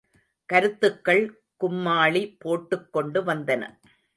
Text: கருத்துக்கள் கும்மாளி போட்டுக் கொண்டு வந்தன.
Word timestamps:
கருத்துக்கள் 0.45 1.21
கும்மாளி 1.61 2.35
போட்டுக் 2.39 2.93
கொண்டு 2.93 3.23
வந்தன. 3.23 3.63